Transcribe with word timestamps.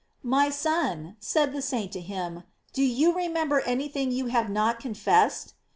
"My 0.23 0.49
son," 0.49 1.15
said 1.19 1.53
the 1.53 1.61
saint 1.61 1.91
to 1.91 2.01
him, 2.01 2.41
"do 2.73 2.81
you 2.81 3.13
remem 3.13 3.49
ber 3.49 3.59
any 3.67 3.87
thing 3.87 4.09
you 4.11 4.25
have 4.33 4.49
not 4.49 4.79
confessed 4.79 5.53